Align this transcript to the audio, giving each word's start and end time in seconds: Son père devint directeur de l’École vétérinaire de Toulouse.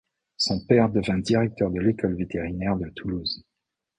Son 0.37 0.65
père 0.65 0.89
devint 0.89 1.19
directeur 1.19 1.69
de 1.69 1.79
l’École 1.79 2.15
vétérinaire 2.17 2.75
de 2.75 2.89
Toulouse. 2.89 3.45